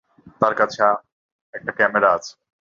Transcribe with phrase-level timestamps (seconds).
[0.41, 0.79] তার কাছে
[1.53, 2.33] একটা ক্যামেরা আছে।